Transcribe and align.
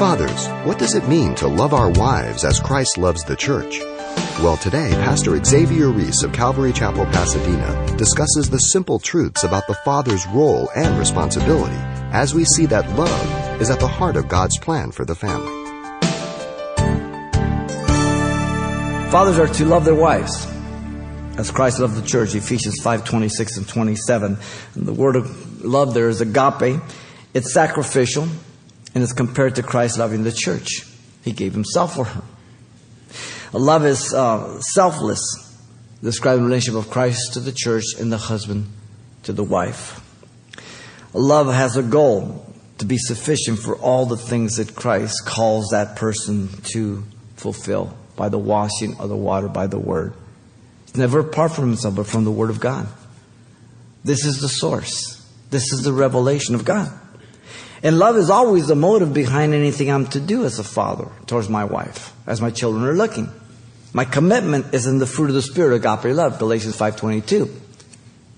Fathers, 0.00 0.48
what 0.66 0.78
does 0.78 0.94
it 0.94 1.06
mean 1.08 1.34
to 1.34 1.46
love 1.46 1.74
our 1.74 1.90
wives 1.90 2.42
as 2.42 2.58
Christ 2.58 2.96
loves 2.96 3.22
the 3.22 3.36
church? 3.36 3.80
Well, 4.40 4.56
today, 4.56 4.92
Pastor 4.92 5.38
Xavier 5.44 5.90
Reese 5.90 6.22
of 6.22 6.32
Calvary 6.32 6.72
Chapel, 6.72 7.04
Pasadena 7.04 7.98
discusses 7.98 8.48
the 8.48 8.56
simple 8.56 8.98
truths 8.98 9.44
about 9.44 9.66
the 9.66 9.74
father's 9.84 10.26
role 10.28 10.70
and 10.74 10.98
responsibility 10.98 11.76
as 12.14 12.34
we 12.34 12.46
see 12.46 12.64
that 12.64 12.88
love 12.96 13.60
is 13.60 13.68
at 13.68 13.78
the 13.78 13.86
heart 13.86 14.16
of 14.16 14.26
God's 14.26 14.56
plan 14.56 14.90
for 14.90 15.04
the 15.04 15.14
family. 15.14 15.52
Fathers 19.10 19.38
are 19.38 19.52
to 19.52 19.66
love 19.66 19.84
their 19.84 19.94
wives 19.94 20.46
as 21.36 21.50
Christ 21.50 21.78
loved 21.78 21.96
the 21.96 22.08
church, 22.08 22.34
Ephesians 22.34 22.80
5 22.82 23.04
26 23.04 23.58
and 23.58 23.68
27. 23.68 24.38
And 24.76 24.86
the 24.86 24.94
word 24.94 25.16
of 25.16 25.62
love 25.62 25.92
there 25.92 26.08
is 26.08 26.22
agape. 26.22 26.80
It's 27.34 27.52
sacrificial 27.52 28.26
and 28.94 29.02
it's 29.02 29.12
compared 29.12 29.56
to 29.56 29.62
Christ 29.62 29.98
loving 29.98 30.24
the 30.24 30.32
church. 30.32 30.86
He 31.22 31.32
gave 31.32 31.52
himself 31.52 31.94
for 31.94 32.04
her. 32.04 32.22
Love 33.52 33.84
is 33.84 34.14
uh, 34.14 34.60
selfless, 34.60 35.20
describing 36.02 36.42
the 36.42 36.48
relationship 36.48 36.84
of 36.84 36.90
Christ 36.90 37.34
to 37.34 37.40
the 37.40 37.52
church 37.52 37.84
and 37.98 38.12
the 38.12 38.18
husband 38.18 38.66
to 39.24 39.32
the 39.32 39.44
wife. 39.44 40.00
Love 41.12 41.52
has 41.52 41.76
a 41.76 41.82
goal 41.82 42.46
to 42.78 42.84
be 42.84 42.96
sufficient 42.96 43.58
for 43.58 43.76
all 43.76 44.06
the 44.06 44.16
things 44.16 44.56
that 44.56 44.74
Christ 44.74 45.26
calls 45.26 45.70
that 45.70 45.96
person 45.96 46.48
to 46.72 47.04
fulfill 47.36 47.96
by 48.16 48.28
the 48.28 48.38
washing 48.38 48.96
of 48.98 49.08
the 49.08 49.16
water 49.16 49.48
by 49.48 49.66
the 49.66 49.78
word. 49.78 50.14
It's 50.84 50.96
never 50.96 51.20
apart 51.20 51.52
from 51.52 51.68
himself, 51.68 51.96
but 51.96 52.06
from 52.06 52.24
the 52.24 52.30
word 52.30 52.50
of 52.50 52.60
God. 52.60 52.86
This 54.04 54.24
is 54.24 54.40
the 54.40 54.48
source. 54.48 55.26
This 55.50 55.72
is 55.72 55.82
the 55.82 55.92
revelation 55.92 56.54
of 56.54 56.64
God. 56.64 56.90
And 57.82 57.98
love 57.98 58.16
is 58.16 58.28
always 58.28 58.66
the 58.66 58.74
motive 58.74 59.14
behind 59.14 59.54
anything 59.54 59.90
I'm 59.90 60.06
to 60.08 60.20
do 60.20 60.44
as 60.44 60.58
a 60.58 60.64
father 60.64 61.08
towards 61.26 61.48
my 61.48 61.64
wife, 61.64 62.12
as 62.26 62.40
my 62.40 62.50
children 62.50 62.84
are 62.84 62.94
looking. 62.94 63.30
My 63.92 64.04
commitment 64.04 64.74
is 64.74 64.86
in 64.86 64.98
the 64.98 65.06
fruit 65.06 65.30
of 65.30 65.34
the 65.34 65.42
Spirit, 65.42 65.74
agape 65.76 66.14
love, 66.14 66.38
Galatians 66.38 66.76
5.22. 66.76 67.50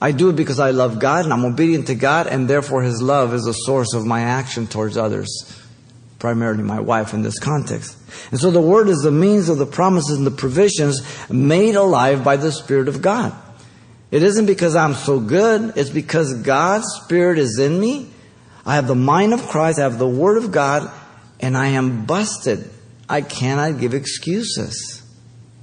I 0.01 0.12
do 0.12 0.31
it 0.31 0.37
because 0.37 0.59
I 0.59 0.71
love 0.71 0.99
God 0.99 1.25
and 1.25 1.33
I'm 1.33 1.45
obedient 1.45 1.89
to 1.89 1.95
God 1.95 2.27
and 2.27 2.49
therefore 2.49 2.83
His 2.83 3.03
love 3.03 3.34
is 3.34 3.45
the 3.45 3.53
source 3.53 3.95
of 3.95 4.07
my 4.07 4.23
action 4.23 4.67
towards 4.67 4.97
others, 4.97 5.61
primarily 6.19 6.62
my 6.62 6.81
wife 6.81 7.12
in 7.12 7.23
this 7.23 7.39
context. 7.39 7.97
And 8.31 8.41
so 8.41 8.51
the 8.51 8.61
Word 8.61 8.89
is 8.89 9.03
the 9.03 9.11
means 9.11 9.49
of 9.49 9.59
the 9.59 9.67
promises 9.67 10.17
and 10.17 10.27
the 10.27 10.33
provisions 10.33 11.03
made 11.31 11.75
alive 11.75 12.25
by 12.25 12.37
the 12.37 12.53
Spirit 12.53 12.89
of 12.89 13.03
God. 13.03 13.34
It 14.11 14.23
isn't 14.23 14.47
because 14.47 14.77
I'm 14.77 14.95
so 14.95 15.21
good, 15.21 15.75
it's 15.77 15.91
because 15.91 16.34
God's 16.43 16.87
Spirit 17.05 17.39
is 17.39 17.59
in 17.59 17.79
me 17.79 18.12
I 18.65 18.77
have 18.77 18.87
the 18.87 18.95
mind 18.95 19.35
of 19.35 19.43
Christ, 19.49 19.79
I 19.79 19.83
have 19.83 19.99
the 19.99 20.09
Word 20.09 20.39
of 20.39 20.53
God, 20.53 20.91
and 21.41 21.57
I 21.57 21.69
am 21.69 22.07
busted. 22.07 22.71
I 23.09 23.21
cannot 23.21 23.81
give 23.81 23.95
excuses. 23.95 25.03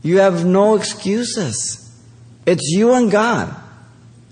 You 0.02 0.20
have 0.20 0.46
no 0.46 0.76
excuses. 0.76 1.86
It's 2.46 2.70
you 2.70 2.94
and 2.94 3.12
God. 3.12 3.56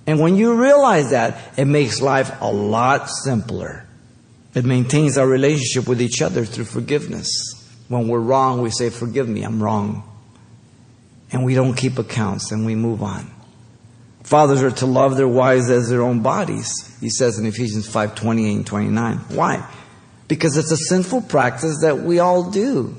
And 0.06 0.20
when 0.20 0.36
you 0.38 0.56
realize 0.56 1.12
that, 1.12 1.58
it 1.58 1.66
makes 1.66 2.02
life 2.02 2.32
a 2.42 2.52
lot 2.52 3.10
simpler. 3.10 3.86
It 4.54 4.66
maintains 4.66 5.18
our 5.18 5.28
relationship 5.28 5.88
with 5.88 6.02
each 6.02 6.22
other 6.22 6.46
through 6.46 6.66
forgiveness. 6.66 7.30
When 7.90 8.08
we're 8.08 8.20
wrong, 8.20 8.62
we 8.62 8.72
say, 8.72 8.90
Forgive 8.90 9.28
me, 9.28 9.44
I'm 9.44 9.62
wrong. 9.62 10.04
And 11.32 11.44
we 11.44 11.56
don't 11.56 11.76
keep 11.76 11.98
accounts 11.98 12.52
and 12.52 12.66
we 12.66 12.76
move 12.76 13.04
on. 13.04 13.30
Fathers 14.28 14.62
are 14.62 14.72
to 14.72 14.86
love 14.86 15.16
their 15.16 15.28
wives 15.28 15.70
as 15.70 15.88
their 15.88 16.02
own 16.02 16.20
bodies. 16.20 16.70
He 17.00 17.10
says 17.10 17.40
in 17.40 17.46
Ephesians 17.46 17.88
5 17.88 18.14
28 18.14 18.56
and 18.58 18.68
29. 18.68 19.18
Why? 19.30 19.66
Because 20.28 20.58
it's 20.58 20.70
a 20.70 20.76
sinful 20.76 21.22
practice 21.22 21.78
that 21.82 22.00
we 22.00 22.20
all 22.20 22.52
do. 22.52 22.94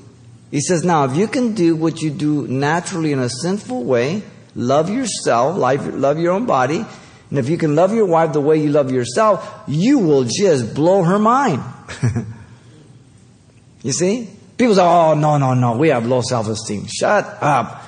He 0.49 0.59
says, 0.59 0.83
now, 0.83 1.05
if 1.05 1.15
you 1.15 1.27
can 1.27 1.53
do 1.53 1.75
what 1.75 2.01
you 2.01 2.09
do 2.09 2.47
naturally 2.47 3.11
in 3.11 3.19
a 3.19 3.29
sinful 3.29 3.83
way, 3.83 4.23
love 4.55 4.89
yourself, 4.89 5.55
love 5.55 6.17
your 6.17 6.33
own 6.33 6.47
body, 6.47 6.83
and 7.29 7.37
if 7.37 7.47
you 7.47 7.59
can 7.59 7.75
love 7.75 7.93
your 7.93 8.07
wife 8.07 8.33
the 8.33 8.41
way 8.41 8.57
you 8.57 8.71
love 8.71 8.91
yourself, 8.91 9.65
you 9.67 9.99
will 9.99 10.23
just 10.23 10.73
blow 10.73 11.03
her 11.03 11.19
mind. 11.19 11.61
you 13.83 13.91
see? 13.91 14.31
People 14.57 14.73
say, 14.73 14.81
oh, 14.81 15.13
no, 15.13 15.37
no, 15.37 15.53
no, 15.53 15.77
we 15.77 15.89
have 15.89 16.07
low 16.07 16.21
self 16.21 16.47
esteem. 16.47 16.87
Shut 16.87 17.37
up. 17.39 17.83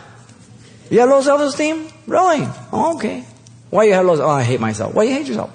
You 0.92 1.00
have 1.00 1.10
low 1.10 1.22
self 1.22 1.42
esteem? 1.42 1.88
Really? 2.06 2.48
Okay. 2.72 3.26
Why 3.72 3.86
you 3.86 3.94
have 3.94 4.06
low? 4.06 4.22
Oh, 4.22 4.30
I 4.30 4.44
hate 4.44 4.60
myself. 4.60 4.94
Why 4.94 5.04
you 5.04 5.14
hate 5.14 5.28
yourself? 5.28 5.52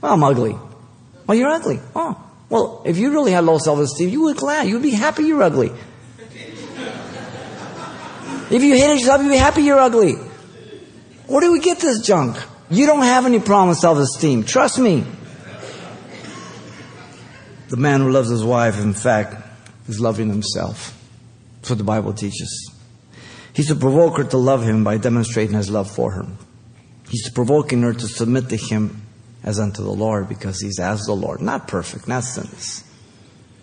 Well, 0.00 0.12
I'm 0.12 0.22
ugly. 0.22 0.58
Well, 1.26 1.38
you're 1.38 1.48
ugly. 1.48 1.80
Oh, 1.96 2.20
well, 2.50 2.82
if 2.84 2.98
you 2.98 3.10
really 3.10 3.32
had 3.32 3.44
low 3.44 3.58
self-esteem, 3.58 4.10
you 4.10 4.22
would 4.22 4.36
glad. 4.36 4.66
You 4.66 4.74
would 4.74 4.82
be 4.82 4.90
happy 4.90 5.22
you're 5.22 5.42
ugly. 5.42 5.72
if 8.50 8.62
you 8.62 8.74
hated 8.74 9.00
yourself, 9.00 9.22
you'd 9.22 9.30
be 9.30 9.36
happy 9.36 9.62
you're 9.62 9.78
ugly. 9.78 10.14
Where 11.26 11.40
do 11.40 11.52
we 11.52 11.60
get 11.60 11.78
this 11.78 12.04
junk? 12.04 12.36
You 12.70 12.86
don't 12.86 13.02
have 13.02 13.24
any 13.24 13.38
problem 13.38 13.70
with 13.70 13.78
self-esteem. 13.78 14.44
Trust 14.44 14.78
me. 14.78 15.04
The 17.68 17.76
man 17.76 18.00
who 18.00 18.10
loves 18.10 18.28
his 18.28 18.44
wife, 18.44 18.80
in 18.80 18.94
fact, 18.94 19.36
is 19.88 20.00
loving 20.00 20.28
himself. 20.28 21.00
That's 21.56 21.70
what 21.70 21.78
the 21.78 21.84
Bible 21.84 22.12
teaches. 22.12 22.72
He's 23.54 23.68
to 23.68 23.76
provoke 23.76 24.18
her 24.18 24.24
to 24.24 24.36
love 24.36 24.64
him 24.64 24.82
by 24.84 24.98
demonstrating 24.98 25.56
his 25.56 25.70
love 25.70 25.90
for 25.90 26.10
her. 26.10 26.26
He's 27.08 27.30
provoking 27.30 27.82
her 27.82 27.92
to 27.92 28.08
submit 28.08 28.48
to 28.48 28.56
him 28.56 29.02
as 29.42 29.60
unto 29.60 29.82
the 29.82 29.92
Lord 29.92 30.28
because 30.28 30.60
he's 30.60 30.80
as 30.80 31.02
the 31.02 31.14
Lord. 31.14 31.40
Not 31.40 31.68
perfect, 31.68 32.08
not 32.08 32.24
sinless. 32.24 32.82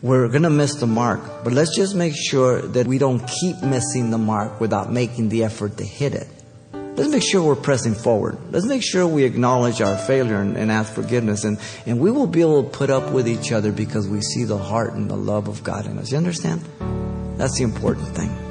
We're 0.01 0.27
going 0.29 0.43
to 0.43 0.49
miss 0.49 0.75
the 0.75 0.87
mark, 0.87 1.43
but 1.43 1.53
let's 1.53 1.75
just 1.75 1.95
make 1.95 2.15
sure 2.15 2.61
that 2.61 2.87
we 2.87 2.97
don't 2.97 3.19
keep 3.27 3.61
missing 3.61 4.09
the 4.09 4.17
mark 4.17 4.59
without 4.59 4.91
making 4.91 5.29
the 5.29 5.43
effort 5.43 5.77
to 5.77 5.83
hit 5.83 6.13
it. 6.13 6.27
Let's 6.73 7.09
make 7.09 7.23
sure 7.23 7.41
we're 7.41 7.55
pressing 7.55 7.93
forward. 7.93 8.37
Let's 8.51 8.65
make 8.65 8.83
sure 8.83 9.07
we 9.07 9.23
acknowledge 9.23 9.79
our 9.81 9.97
failure 9.97 10.41
and, 10.41 10.57
and 10.57 10.71
ask 10.71 10.93
forgiveness. 10.93 11.43
And, 11.43 11.59
and 11.85 11.99
we 11.99 12.11
will 12.11 12.27
be 12.27 12.41
able 12.41 12.63
to 12.63 12.69
put 12.69 12.89
up 12.89 13.11
with 13.11 13.27
each 13.27 13.51
other 13.51 13.71
because 13.71 14.07
we 14.07 14.21
see 14.21 14.43
the 14.43 14.57
heart 14.57 14.93
and 14.93 15.09
the 15.09 15.15
love 15.15 15.47
of 15.47 15.63
God 15.63 15.85
in 15.85 15.97
us. 15.97 16.11
You 16.11 16.17
understand? 16.17 16.61
That's 17.37 17.57
the 17.57 17.63
important 17.63 18.07
thing. 18.09 18.50